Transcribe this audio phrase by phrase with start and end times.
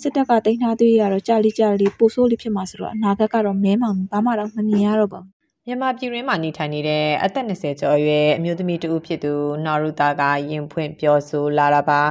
[0.00, 9.32] စစ်တပ်ကတိန်းထားသေးရတော့ ကြာလီကြာလီပိုဆိုးလေးဖြစ်မှာဆိုတော့ အနာဂတ်ကတော့ မဲမှောင်ဘာမှတော့မမြင်ရတော့ပါဘူး မြန်မာပြည်ရင်းမှာ နေထိုင်နေတဲ့ အသက်20ကျော်အရွယ် အမျိုးသမီးတဦးဖြစ်သူ
[9.64, 12.02] နော်ရူတာက ရင်ဖွင့်ပြောဆိုလာတာပါ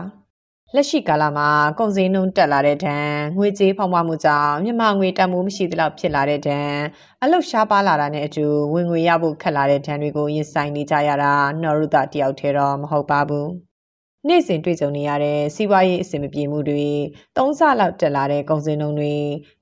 [0.75, 6.71] လက်ရှိကာလမှာ ကုန်စည်နှုန်းတက်လာတဲ့ဒဏ် ငွေကြေးဖောင်းပွားမှုကြောင့် မြန်မာငွေတန်ဖိုး မရှိသလောက်ဖြစ်လာတဲ့ဒဏ်
[7.23, 13.66] အလုတ်ရှားပါလာတာနဲ့အတူ ဝင်ငွေရဖို့ ခက်လာတဲ့ဒဏ်တွေကို ရင်ဆိုင်နေကြရတာ နော်ရူတာတယောက်တည်းတော့ မဟုတ်ပါဘူး
[14.29, 16.87] နေ့စဉ်တွေ့ကြုံနေရတဲ့စီးပွားရေးအဆင်မပြေမှုတွေ
[17.37, 19.15] သုံးဆလောက်တက်လာတဲ့ကုန်စည်နှုန်းတွေ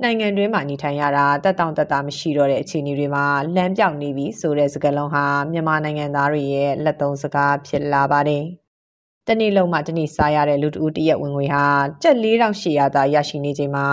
[0.04, 8.46] နိုင်ငံတွင်းမှာနေထိုင်ရတာတက်တောင့်တက်တာမရှိတော့တဲ့အခြေအနေတွေမှာလမ်းပြောင်းနေပြီဆိုတဲ့စကားလုံးဟာမြန်မာနိုင်ငံသားတွေရဲ့လက်သုံးစကားဖြစ်လာပါတယ်။
[9.28, 11.66] တနေ့လုံးမှတနေ့စားရတဲ့လူတဦးတရက်ဝင်ငွေဟာ
[12.04, 13.88] ကျပ်4800သာရရှိနေချိန်မှာ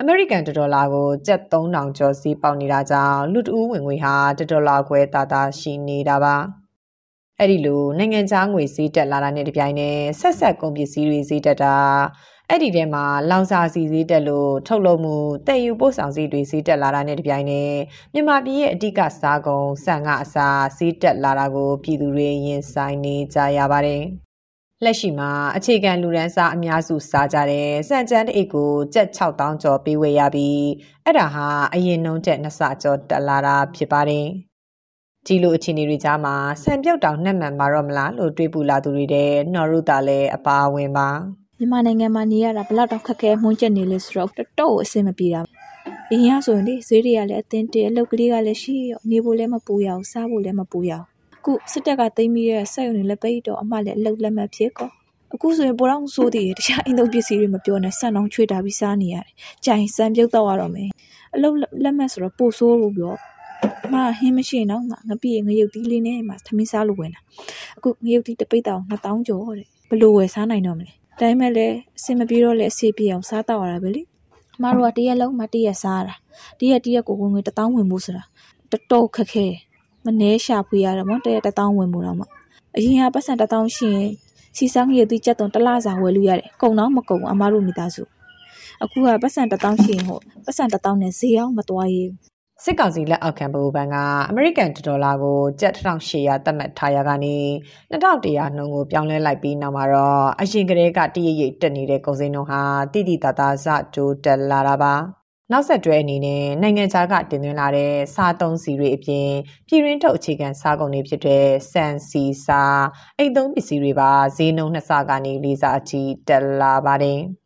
[0.00, 6.36] အမေရိကန်ဒေါ်လာကိုကျပ်3000ကျော်စီးပေါက်နေတာကြောင့်လူတဦးဝင်ငွေဟာဒေါ်လာခွဲသာသာရှိနေတာပါ။
[7.42, 11.76] အဲ့ဒီလိုနိုင်ငံခြားငွေဈေးတက်လာတာနဲ့တပြိုင်နက်ဆက်ဆက်ကုန်ပစ္စည်းတွေဈေးတက်တာ
[12.48, 17.74] အဲ့ဒီထဲမှာလောင်စာစီဈေးတက်လို့ထုတ်လုပ်မှုတည်ယူပို့ဆောင်ဈေးတွေဈေးတက်လာတာနဲ့တပြိုင်နက်
[18.12, 24.02] မြန်မာပြည်ရဲ့အဓိကစားကုန်ဆန်ကအစာဈေးတက်လာတာကိုပြည်သူတွေရင်ဆိုင်နေကြရပါတယ်
[24.84, 30.62] လက်ရှိမှာအခြေခံလူရန်စားအများစုစားကြတဲ့စံကျန်းတအိတ်ကိုကျပ်6000ကျော်ပေးဝေရပြီး
[31.04, 34.28] အဲ့ဒါဟာအရင်နှုန်းတက်နှစ်ဆကျော်တက်လာတာဖြစ်ပါတယ်။
[35.26, 41.08] ဒီလိုအခြေအနေတွေကြားမှာဆံပြုတ်တောင်နှက်မှန်မှာတော့မလားလို့တွေးပူလာသူတွေတဲ့နော်ရုတာလည်းအပါဝင်ပါ
[41.58, 45.40] မြန်မာနိုင်ငံမှာနေရတာဘလောက်တော့ခက်ခဲမှုန်းချက်နေလဲဆိုတော့တတော့အဆင်မပြေတာ
[46.10, 54.90] အရင်ကဆိုရင်လေဈေးတွေကလည်းအတင်းတဲအလုပ်ကလေးကလည်းရှိရောနေဖို့လည်းမပူရအောင်စားဖို့လည်းမပူရအောင်အခုစစ်တပ်ကသိမ်းပြီးတဲ့စက်ရုံတွေလည်းပိတ်တော့အမှလည်းအလုပ်လက်မှတ်ဖြစ်ကော
[55.34, 59.32] အခုဆိုရင်ပိုတော့ဆိုးသေးတယ်တခြားအင်းသုံးပစ္စည်းတွေမပြောနဲ့ဆန်အောင်ချွေတာပြီးစားနေရတယ်။
[59.64, 60.88] ကြိုင်စံပြုတ်တော့ရတော့မယ်။
[61.34, 63.14] အလုပ်လက်မှတ်ဆိုတော့ပိုဆိုးလို့ပြော
[63.92, 67.20] မဟင်းမရှိရင်တော့ငါပြည့်ငရုတ်သီးလေးနဲ့မှသမင်းစားလို့ဝင်လာ
[67.76, 74.02] အခုငရုတ်သီးတပိတ်တောင်2000ကျော်တဲ့ဘလို့ဝယ်စားနိုင်တော့မလဲဒါပေမဲ့လည်းအဆင်မပြေတော့လည်းအစီပြေအောင်စားတော့ရတာပဲလေ
[74.62, 76.14] မတို့ကတရက်လုံးမတရက်စားတာ
[76.58, 78.24] တရက်တရက်ကိုဝင်ငွေ1000ဝင်မှုဆိုတာ
[78.70, 79.46] တော်တော်ခက်ခဲ
[80.04, 82.22] မနှဲရှာဖွေရတယ်မတရက်1000ဝင်မှုတော့မ
[82.76, 84.10] အရင်ကပတ်စံ1000ရှိရင်
[84.56, 88.02] စီစားငရုတ်သီးကြက်တုံတလားစာဝယ်လို့ရတယ်ကုံတော့မကုံအမားတို့မိသားစု
[88.82, 92.31] အခုကပတ်စံ1000ရှိရင်ဟိုပတ်စံ1000နဲ့ဈေးအောင်မသွားရဘူး
[92.64, 93.96] စစ်ကောင်စီလက်အောက်ခံဗဟိုဘဏ်က
[94.30, 97.36] အမေရိကန်ဒေါ်လာကိုကျပ်1800သတ်မှတ်ထားရကနေ
[97.92, 102.62] 2100နှုန်းကိုပြောင်းလဲလိုက်ပြီးနောက်မှာတော့အရင်ကတည်းကတရရိပ်တက်နေတဲ့ကုန်စည်နှုန်းဟာ
[102.92, 104.94] တိတိတသားစတိုးတက်လာတာပါ
[105.52, 109.28] နောက်ဆက်တွဲအနေနဲ့နိုင်ငံခြားကတင်သွင်းလာတဲ့စားသုံးစီတွေအပြင်
[109.68, 112.62] ပြည်ရင်းထုတ်အခြေခံစားကုန်တွေဖြစ်တဲ့ဆန်စီစာ
[113.18, 117.20] အိတ်သုံးပစ္စည်းတွေပါဈေးနှုန်းနှစ်ဆကနေလေးစားအထိတက်လာပါတယ်။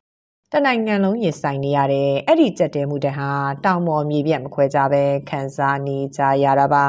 [0.58, 3.30] တနိုင်ငံလုံးရင်ဆိုင်နေရတဲ့အဲ့ဒီကြက်တဲမှုတဟာ
[3.64, 6.84] တောင်ပေါ်မြေပြတ်မခွဲကြပဲခံစားနေကြရတာပါ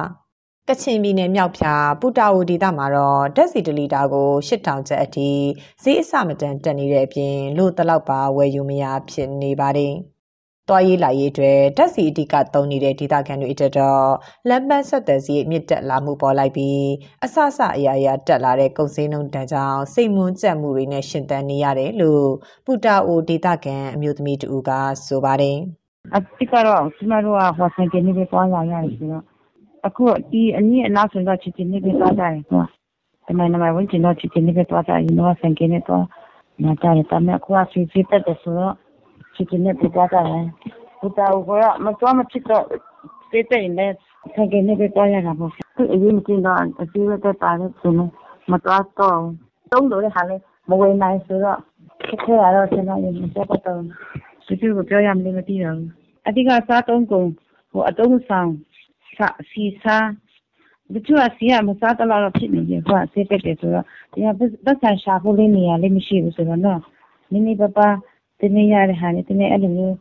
[0.67, 5.31] ကချင်ပြည်နယ်မြောက်ဖြာပူတာဝဒေသမှာတော့ဓာတ်စီတလီတာကို8000ကျပ်အထိ
[5.83, 9.94] ဈေးအဆမတန်တက်နေတဲ့အပြင်လို့တလောက်ပါဝယ်ယူမရဖြစ်နေပါတယ်။
[10.67, 14.07] သွားရေးလာရေးအတွက်ဓာတ်ဆီအဓိကသုံးနေတဲ့ဒေသခံတွေအတွက်တော့
[14.50, 16.81] လမ်းပန်းဆက်သွယ်စီမြင့်တက်လာမှုပေါ်လိုက်ပြီး
[17.25, 22.27] အဆအဆအရာရာတက်လာတဲ့ကုန်စည်နှုန်းတန်ကြောင့်စိတ်မွန်းကြက်မှုတွေနဲ့ရှင်သန်နေရတယ်လို့
[22.66, 24.72] ပူတာအိုဒေသခံအမျိုးသမီးတူက
[25.07, 25.57] ဆိုပါတယ်
[26.16, 29.23] အတိကတော့ကျမတို့ကဟောဆန်ကနေပဲသွားရရတယ်ဆိုတော့
[29.88, 32.63] အခုဒီအနည်းအနောက်ဆိုတော့ချစ်ချင်းနေပဲသွားကြတယ်ကွာ
[33.27, 36.06] တမန်နမဝင်ချင်တော့ချစ်ချင်းနေပဲသွားကြရင်တော့ဆန်ကနေတော့
[36.63, 38.75] နားကြတယ်တမန်ကွာစီစီတက်တယ်ဆိုတော့
[39.38, 40.46] ချစ်ချင်နဲ့ပြသွားကြတယ်။
[41.00, 42.66] ဘူတာကိုကမတော်မချစ်တော့
[43.30, 43.92] စိတ်တိုင်းနဲ့
[44.36, 48.06] ဆက်ကနေပြသွားရတာပေါ့။သူအရင်ကတော့အစီအဝတ်တက်တာလည်းဆိုနေ
[48.52, 49.20] မတော်တော့
[49.72, 50.36] တုံးလို့လည်းဟာလေ
[50.70, 51.59] မဝေနိုင်ဆိုတော့
[52.08, 53.81] ခက်ခဲရတော့ကျွန်တော်ရင်မတက်တော့
[54.45, 55.90] သူသူကိုပြောရမလို့မသိတော့ဘူး။
[56.28, 57.28] အဓိကစားတုံးကုန်
[57.72, 58.50] ဟိုအတုံးဆောင်
[59.51, 60.07] စီစား
[60.94, 64.28] ဒီချူအစီရမစားတော့တော့ဖြစ်နေပြီကွာဆေးတက်တယ်ဆိုတော့ဒီက
[64.66, 66.81] ပတ်စံရှာဖို့လေးနေရလေးမရှိဘူးဆိုတော့နော်
[67.31, 67.95] နည်းနည်းပါးပါး
[68.42, 69.95] တနေ့ရတဲ့ဟာနဲ့တနေ့အဲ့လိုမျိုး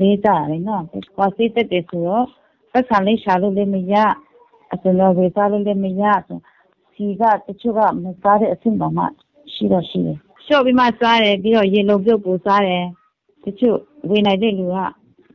[0.00, 0.82] လေးကြရတယ်နော်။
[1.16, 2.26] ဟောစိတ်သက်တယ်ဆိုတော့
[2.72, 3.94] ပတ်စံလေးရှာလို့လည်းမရ
[4.72, 6.38] အစလောဝေစားလို့လည်းမရဆို
[6.94, 9.06] စီကတချို့ကမစားတဲ့အဆင့်ပေါ်မှာ
[9.52, 12.84] ရှိတော့ရှိတယ်။လျှော့ပြီးမှစားတယ်ပြီးတော့ရေလုံးပြုတ်ပူစားတယ်။
[13.44, 13.78] တချို့
[14.10, 14.76] ဝေနိုင်တဲ့လူက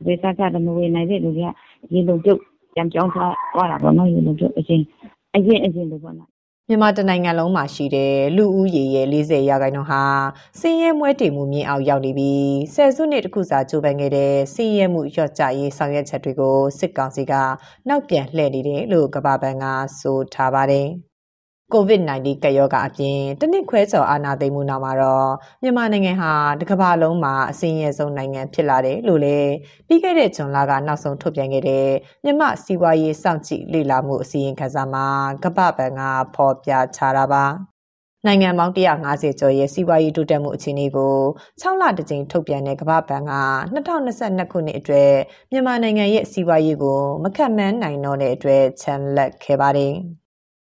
[0.06, 1.40] ဝေစားကြတယ်မဝေနိုင်တဲ့လူက
[1.92, 2.40] ရေလုံးပြုတ်
[2.74, 4.82] ပြန်ပြောင်းထားသွားတာပေါ့နော်ရေလုံးပြုတ်အရင်
[5.36, 6.30] အရင်အရင်လိုပေါ့နော်
[6.68, 10.02] မြန်မာတနိုင်ငံလုံးမှာရှိတဲ့လူဦးရေရဲ့40ရာခိုင်နှုန်းဟာ
[10.60, 17.32] စင်းရဲမွဲတေမှုမြင့်အောင်ရောက်နေပြီးဆယ်စုနှစ်တစ်ခုစာကြိုးပမ်းခဲ့တဲ့စင်းရဲမှုလျော့ကျရေးဆောင်ရွက်ချက်တွေကိုစစ်ကောင်စီက
[17.88, 19.64] နောက်ပြန်လှည့်နေတယ်လို့ကမ္ဘာဘဏ်က
[20.00, 20.88] ဆိုထားပါတယ်။
[21.72, 25.30] COVID-19 ကပ်ရောဂါအပြင်တစ်နှစ်ခွဲကျော်အာဏာသိမ်းမှုနောက်မှာတော့
[25.62, 29.52] မြန်မာနိုင်ငံဟာတစ်ကမ္ဘာလုံးမှာအစင်းရဲဆုံးနိုင်ငံဖြစ်လာတယ်လို့လည်း
[29.86, 31.88] ပြီးခဲ့တဲ့ဇွန်လကနောက်ဆုံးထုတ်ပြန်ခဲ့တဲ့
[32.24, 35.06] မြန်မာစီးပွားရေးစောင့်ကြည့်လေ့လာမှုအစီရင်ခံစာမှာ
[35.44, 36.00] ကမ္ဘာဘဏ်က
[36.34, 37.44] ဖော်ပြချတာပါ
[38.26, 41.16] နိုင်ငံပေါင်း150ကျော်ရဲ့စီးပွားရေးတိုးတက်မှုအခြေအနေကို
[41.60, 43.32] 6လတကြိမ်ထုတ်ပြန်တဲ့ကမ္ဘာဘဏ်က
[43.74, 45.12] 2022ခုနှစ်အတွက်
[45.52, 49.94] မြန်မာနိုင်ငံရဲ့စီးပွားရေးကိုမခက်မှန်းနိုင်တော့တဲ့အတွက်ချန်လက်ခဲ့ပါတယ်။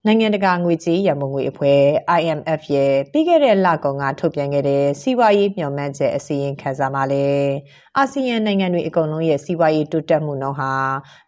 [0.08, 1.80] နိုင်ငံတကာငွေကြေးရန်ပုံငွေအဖွဲ့
[2.20, 7.50] IMF ရဲ့ပြီးခဲ့တဲ့လကုန်ကထုတ်ပြန်ခဲ့တဲ့စီးပွားရေးမျှော်မှန်းချက်အစီရင်ခံစာမှာလည်း
[7.98, 10.72] အာဆီယံနိုင်ငံတွေအကုန်လုံးရဲ့စီးပွားရေးတိုးတက်မှုနှုန်းဟာ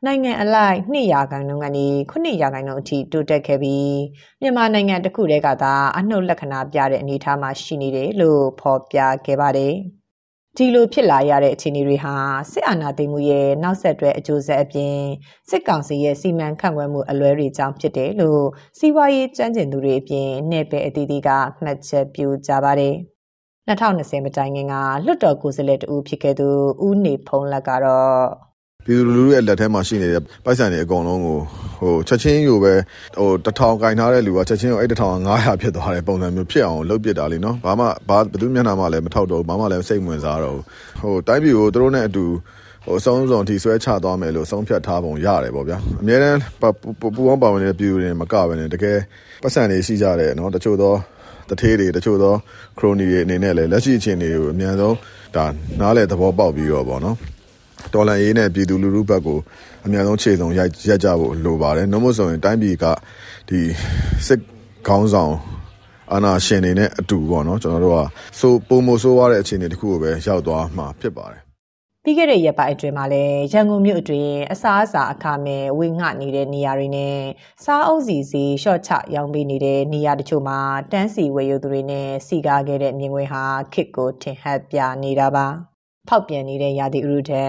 [0.05, 3.95] နိုင်ငံအလိုက်2ရာခိုင်နှုန်းကနေ9ရာခိုင်နှုန်းအထိတိုးတက်ခဲ့ပြီး
[4.41, 9.75] မြန်မာနိုင်ငံတစ်ခုတည်းကသာအနှုတ်လက္ခဏာပြတဲ့အနေအထားမှာရှိနေတယ်လို့ဖော်ပြခဲ့ပါတယ်။
[10.57, 12.13] ဒီလိုဖြစ်လာရတဲ့အခြေအနေတွေဟာ
[12.51, 14.95] စစ်အာဏာသိမ်းမှုရဲ့နောက်ဆက်တွဲအကျိုးဆက်အပြင်
[15.49, 18.43] စစ်ကောင်စီရဲ့စီမံခန့်ခွဲမှုအလွဲတွေကြောင့်ဖြစ်တယ်လို့
[18.79, 21.29] စီးပွားရေးကျွမ်းကျင်သူတွေအပြင်နယ်ပယ်အသီးသီးက
[21.63, 22.95] မှတ်ချက်ပြုကြပါတယ်။
[23.67, 24.75] 2020မတိုင်ခင်က
[25.05, 26.47] လွတ်တော်ကိုယ်စားလှယ်တူဖြစ်ခဲ့သူ
[26.85, 28.50] ဦးနေဖုံးလက်ကတော့
[28.85, 31.37] ပြည်သူလူထုရဲ့လက်ထဲမှာရှိနေတဲ့ပိုက်ဆံတွေအကုန်လုံးကို
[31.81, 32.73] ဟိုချက်ချင်းယူပဲ
[33.19, 40.57] ဟိုတထောင်ကင်ထားတဲ့လူကချက်ချင်းကိုအဲ့တထောင်က900ဖြစ်သွားတဲ့ပုံစံမျိုးဖြစ်အောင်လုပ်ပစ်တာလीနော်ဘာမှဘာဘယ်သူမျက်နှာမှလည်းမထောက်တော့ဘာမှလည်းစိတ်ဝင်စားတော့
[41.01, 42.25] ဟိုတိုင်းပြည်ကိုသူတို့နဲ့အတူ
[42.85, 48.97] ဟိုအဆုံးစုံထိဆွဲချသွားမယ်လို့ဆုံးဖြတ်ထားပုံရတယ်ပေါ့ဗျာအများတန်းပူပေါင်းပါဝင်တဲ့ပြည်သူတွေမကပဲနဲ့တကယ်
[49.43, 50.93] ပတ်စံတွေရှိကြတယ်နော်တချို့သော
[51.49, 52.33] တထေးတွေတချို့သော
[52.79, 54.95] ခရိုနီတွေအနေနဲ့လည်းလက်ရှိအခြေအနေကိုအများဆုံး
[55.35, 55.45] ဒါ
[55.79, 57.17] နားလေသဘောပေါက်ပြီးတော့ပေါ့နော်
[57.93, 59.39] တော်လန်ရေးနဲ့ပြည်သူလူထုဘက်ကို
[59.85, 62.85] အများဆုံးခြေစုံရိုက်ရက်ကြဖို့လိုပါတယ်။နှုတ်မဆိုရင်တိုင်းပြည်က
[63.49, 63.59] ဒီ
[64.27, 64.41] စစ်
[64.87, 65.33] ခေါင်းဆောင်
[66.13, 67.99] အာနာရှင်တွေနဲ့အတူပေါ့နော်ကျွန်တော်တို့က
[68.39, 71.41] ဆိုပုံမဆိုးရတဲ့အခြေအနေတခုကိုပဲရောက်သွားမှာဖြစ်ပါတယ်
[72.05, 77.17] ပြီးခဲ့တဲ့ရက်ပိုင်းအတွင်းမှာလည်းရန်ကုန်မြို့အတွင်းအစားအစာအခမဲ့ဝေငှနေတဲ့နေရာတွေနဲ့
[77.63, 80.59] စားအုပ်စီစီရှော့ချရောင်းပေးနေတဲ့နေရာတချို့မှာ
[80.91, 83.43] တန်းစီဝယ်ယူသူတွေနဲ့စီကားခဲ့တဲ့မြင်ကွင်းဟာ
[83.73, 85.47] ခစ်ကိုထင်ဟပ်ပြနေတာပါ။
[86.09, 87.45] ဖောက်ပြန်နေတဲ့ရာသီဥတုထံ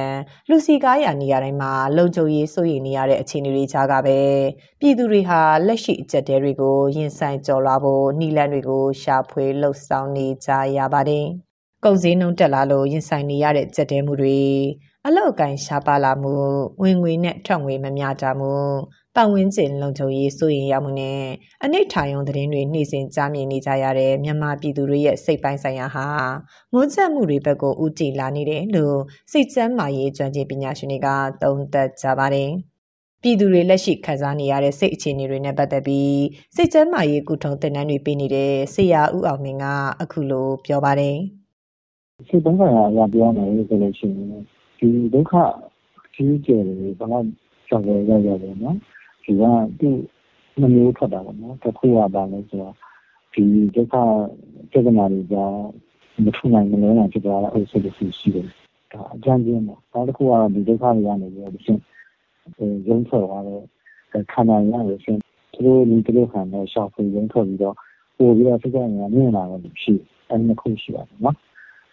[0.49, 4.19] လူစီကားရာနေရာတိုင်းမှာလုံခြုံရေးစိုးရိမ်နေရတဲ့အခြေအနေတွေကြားကပဲ
[4.81, 11.27] ပြည်သူတွေဟာလက်ရှိအကြက်တဲတွေကိုရင်ဆိုင်ကြော်လွှာဖို့နှီးလန်းတွေကိုရှာဖွေလှုပ်ဆောင်နေကြရပါတယ်။
[11.85, 14.41] ကုန်စည်နှုန်းတက်လာလို့ရင်ဆိုင်နေရတဲ့ကြက်တဲမှုတွေ
[15.07, 16.35] အလောက်အကင်ရှားပါလာမှု
[16.83, 18.55] ဝင်ငွေနဲ့ထွက်ငွေမမျှတမှု
[19.17, 21.21] ပတ်ဝန်းကျင်လုံခြုံရေးစိုးရိမ်ရမှုနဲ့
[21.65, 26.07] အနိဋ္ဌာယုံသတင်းတွေနှိမ့်စင်ကြားမြင်နေကြရတဲ့မြန်မာပြည်သူတွေရဲ့စိတ်ပိုင်းဆိုင်ရာဟာ
[26.73, 28.99] ငုံချက်မှုတွေဘက်ကိုဥတည်လာနေတယ်လို့
[29.33, 31.09] စိတ်ချမ်းမာရေးကျွမ်းကျင်ပညာရှင်တွေက
[31.43, 32.51] သုံးသပ်ကြပါတယ်။
[33.23, 36.23] ပြည်သူတွေလက်ရှိခံစားနေရတဲ့စိတ်အခြေအနေတွေနဲ့ပတ်သက်ပြီး
[36.57, 39.65] စိတ်ချမ်းမာရေးကုထုံတင်နန်းတွေပေးနေတဲ့ဆရာဦးအောင်မင်းက
[40.03, 41.17] အခုလိုပြောပါတယ်။
[42.29, 44.29] စိတ်ပိုင်းဆိုင်ရာအရာပြောမယ်ဆိုလို့ရှိရင်
[44.79, 45.33] ဒီဒုက္ခ
[46.15, 47.25] ကြီးကျယ်တွေဘာလို့
[47.69, 48.77] ကြောက်ရရရတယ်နော်။
[49.25, 49.43] ဒီက
[49.79, 49.97] သူ့
[50.61, 52.75] နှမျိုးထွက်တာပေါ့နော်တစ်ခုကပါလဲဆိုတော့
[53.33, 53.95] ဒီဒုက္ခ
[54.71, 55.59] ပြဿနာတွေကြောင့်
[56.25, 58.47] မထူနိုင်မလဲနိုင်ဖြစ်သွားတဲ့အုပ်စုတစ်ခုရှိတယ်
[58.93, 61.83] ဒါအကြမ်းကျင်းပေါ့နောက်တစ်ခုကဒီဒုက္ခတွေကနေပြီးတော့ရှင်း
[62.89, 63.61] ရုံးထွက်သွားတဲ့
[64.33, 65.21] ခန္ဓာရရရှင်း
[65.55, 67.77] သူတို့ဒီသူတို့ခံတဲ့ရှောက်ဖွေရုံးထွက်ပြီးတော့
[68.17, 68.91] ပို့ပြီးတော့စိတ်ကငြင်း
[69.37, 69.95] လာတယ်ရှိ
[70.29, 71.37] အဲဒီနှစ်ခုရှိပါတယ်နော်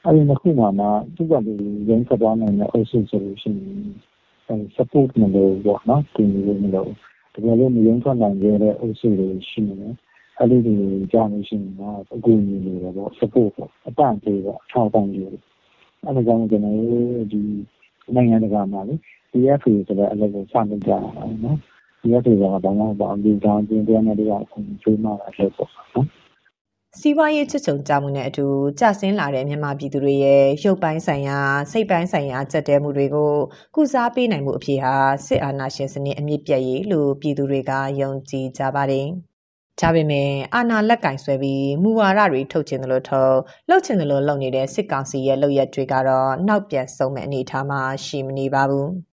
[0.06, 0.86] အဲဒီနှစ်ခုမှာမှ
[1.16, 1.54] သူကဒီ
[1.90, 3.52] ရုံးထွက်သွားနိုင်တဲ့အုပ်စုဆိုလို့ရှိ
[4.48, 6.92] ရင် support မလို့ပေါ့နော်တင်လို့မလို့
[7.34, 9.96] တကယ်လို့မယုံထွက်နိုင်ခဲ့တဲ့အုပ်စုတွေရှိနေတယ်
[10.40, 15.44] အဲ့ဒီတွေကြားလို့ရှိရင်တော့အကူအညီတွေပေါ့ support ပေါ့အပန့်ပေးပေါ့ထောက်ပံ့ကြတယ်
[16.06, 17.42] အဲ့ဒါကြောင့်ကျွန်တော်တို့ဒီ
[18.16, 18.96] နိုင်ငံတကာမှာလေ
[19.32, 20.98] PFA ဆိုတဲ့အလုပ်ကိုစတင်ကြတာ
[21.44, 21.58] နော်
[22.02, 26.08] PFA ကဘာမှမပေါ့ဒီကောင်းချင်းတဲ့နေရာကိုကျွေးမှအလုပ်ပေါ့နော်
[26.98, 28.46] စီးပွားရေးချစ်ချုံကြမှုနဲ့အတူ
[28.80, 31.40] ကျဆင်းလာတဲ့မြန်မာပြည်သူတွေရဲ့ရုပ်ပိုင်းဆိုင်ရာ
[31.72, 33.34] စိတ်ပိုင်းဆိုင်ရာကြက်တဲမှုတွေကို
[33.76, 39.08] ကုစားပေးနိုင်မှုအဖြစ်ဟာစစ်အာဏာရှင်စနစ်အမြင့်ပြတ်ရေးလို့ပြည်သူတွေကယုံကြည်ကြပါတယ်။
[39.80, 43.36] ဒါပေမဲ့အာဏာလက်ကင်ဆွဲပြီးမူဝါဒတွေထုတ်ခြင်းလို့ထုတ်
[43.70, 48.90] လှုပ်ခြင်းလို့လုပ်နေတဲ့စစ်ကောင်စီရဲ့လုပ်ရက်တွေကတော့နောက်ပြန်ဆုံးမဲ့အနေအထားမှာရှိမနေပါဘူး။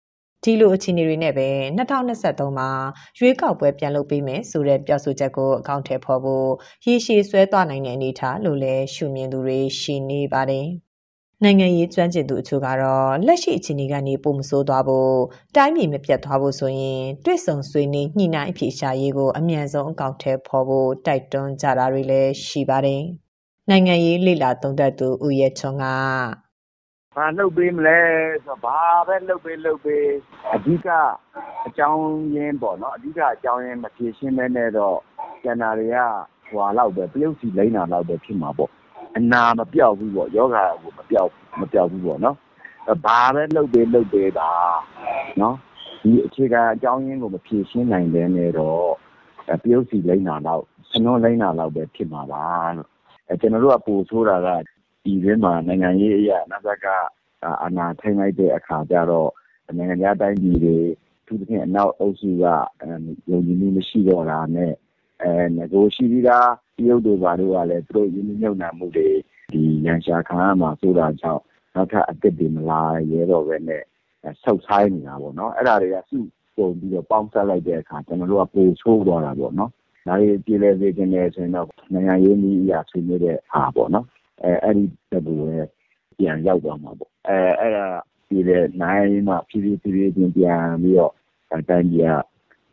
[0.44, 1.48] ဒီလိုအခြေအနေတွေနဲ့ပဲ
[1.78, 2.70] 2023မှာ
[3.18, 6.48] ရွေးကောက်ပွဲပြန်လုပ်ပေးမယ်ဆိုတဲ့ပြောဆိုချက်ကိုအကောင့်ထဲဖော်ဖို့
[6.86, 10.66] ရေရှည်ဆွဲသွားနိုင်တဲ့အနေအထားလို့လည်းရှုမြင်သူတွေရှိနေပါတယ်။
[11.42, 15.16] နိုင်ငံရေးကျွမ်းကျင်သူအချို့ကတော့လက်ရှိအခြေအနေကနေပုံမဆိုးသွားဖို့
[15.56, 23.02] တိုင်းပြည်မပြတ်သွားဖို့ဆိုရင်တွေ့ဆုံဆွေးနွေးညှိနှိုင်းအဖြေရှာရေးကိုအမြန်ဆုံးအကောင့်ထဲဖော်ဖို့တိုက်တွန်းကြတာတွေလည်းရှိပါတယ်။
[23.70, 25.84] နိုင်ငံရေးလေလာသုံးသပ်သူဦးရဲချွန်က
[27.14, 27.98] ဘာလုပ်ပေးမလဲ
[28.44, 30.08] ဆိုတော့ဘာပဲလုပ်ပေးလုပ်ပေး
[30.54, 30.88] အဓိက
[31.66, 32.02] အကြောင်း
[32.34, 34.98] ရင်းပေါ့နော်အဓိကအကြောင်းရင်းမဖြေရှင်းမဲနဲ့တော့
[35.42, 35.98] ကျန်တာတွေက
[36.48, 38.70] ဟွာလောက်ပဲတရုတ်စီလိမ့်တာလောက်ပဲဖြစ်မှာပေါ့
[39.16, 41.30] အနာမပြောက်ဘူးပေါ့ယောဂကိုမပြောက်
[41.60, 42.36] မပြောက်ဘူးပေါ့နော်
[43.04, 44.50] ဘာပဲလှုပ်ပေးလှုပ်ပေးတာ
[45.40, 45.56] နော်
[46.02, 48.84] ဒီအခြေခံအကြောင်းရင်းကိုမဖြေရှင်းနိုင်တဲ့နဲ့တော့
[49.62, 52.88] တရုတ်စီလိမ့်တာလောက်စနွန်လိမ့်တာလောက်ပဲဖြစ်မှာပါလို့
[53.28, 54.48] အဲကျွန်တော်တို့ကပို့ဆိုးတာက
[55.04, 56.86] ဒီထဲမှာ နိုင်ငံရေးအရာနစက
[57.64, 59.30] အနာထိန်လိုက်တဲ့အခါကျတော့
[59.76, 60.76] နိုင်ငံသားတိုင်းပြည်တွေ
[61.26, 62.44] သူတစ်ခင်အနောက်အုပ်စုက
[63.30, 64.72] ယုံကြည်မှုမရှိတော့တာနဲ့
[65.22, 69.08] အဲငကိုရှိပြီးသား တရုတ်တို့ ဘာတို့ကလည်း သူတို့ယဉ်ညမြုပ်နှံမှုတွေ
[69.52, 71.42] ဒီရန်ရှာခံရမှာဆိုတာကြောင့်
[71.74, 73.82] နောက်ထပ်အစ်စ်တွေ မလာရဲတော့ပဲနဲ့
[74.42, 76.18] ဆောက်ဆိုင်နေတာပေါ့နော် အဲ့ဒါတွေက စု
[76.56, 79.70] ပုံပြီးတော့ ပေါင်းစပ်လိုက်တဲ့အခါ ကျွန်တော်တို့က ပိုချိုးသွားတာပေါ့နော်
[80.06, 84.06] ဒါတွေပြည်လဲစေခြင်းနဲ့ဆိုရင်တော့ နိုင်ငံရေးနည်းအရာဆွေးနွေးတဲ့ဟာပေါ့နော်
[84.42, 85.68] အဲအဲ့ဒီတဘူရဲ့
[86.18, 87.86] ပြန်ရောက်သွားမှာပေါ့အဲအဲ့ဒါ
[88.28, 91.12] ပြည်လဲနိုင်မှဖြည်းဖြည်းဖြည်းဖြည်းချင်းပြန်ပြီးတော့
[91.50, 92.08] တိုင်းပြည်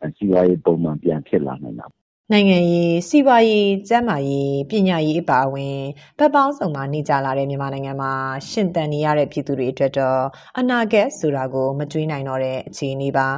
[0.00, 1.86] ကစီးပွားရေးပုံမှန်ပြန်ဖြစ်လာနိုင်တာ
[2.32, 5.76] နိုင်ငံရေးစီးပွားရေးကျန်းမာရေးပညာရေးအပါအဝင်
[6.18, 8.12] ဗတ်ပေါင်းစုံမှာနေကြလာတဲ့မြန်မာနိုင်ငံမှာ
[8.50, 10.22] ရှင်သန်နေရတဲ့ပြည်သူတွေအတွက်တော့
[10.58, 13.28] အနာဂတ်ဆိုတာကိုမတွေးနိုင်တော့တဲ့အခြေအနေပါ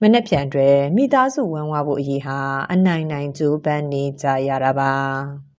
[0.00, 2.38] မနှက်ပြန်တွေမိသားစုဝမ်းဝါဖို့အရေးဟာ
[2.72, 5.49] အနိုင်နိုင်ကြိုးပမ်းနေကြရတာပါ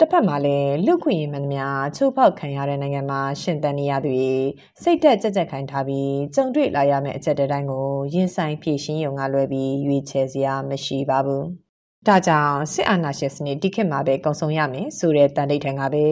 [0.00, 1.64] တစ်ဖက်မှာလည်းလူခွင့်ရေးမှန်သမျှ
[1.96, 4.34] ချိုးဖောက်ခံရတဲ့နိုင်ငံမှာရှင်သန်နေရသူတွေ
[4.82, 11.44] စိတ်သက်ကြက်ကြက်ခိုင်းထားပြီးကြုံတွေ့လာရမယ့်အချက်တိုင်းကိုရင်ဆိုင်ဖြည့်ရှင်းရုံကလွဲပြီးရွေးချယ်စရာမရှိပါဘူး။
[12.06, 16.06] ဒါကြောင့်စစ်အာဏာရှင်စနစ်တိခေတ်မှာပဲကုံဆုံးရမယ်ဆိုတဲ့တန်တိတ်ထံကပဲ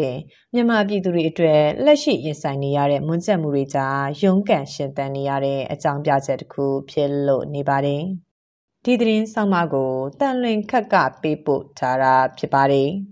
[0.54, 8.02] မြန်မာပြည်သူတွေအတွက်လက်ရှိရင်ဆိုင်နေရတဲ့မွန်းကျက်မှုတွေကြားရုန်းကန်ရှင်သန်နေရတဲ့အကြောင်းပြချက်တစ်ခုဖြစ်လို့နေပါတယ်။
[8.84, 12.90] ဒီသတင်းဆောင်မကိုတန်လွင်ခက်ကပေးပို့ထားတာဖြစ်ပါတယ်။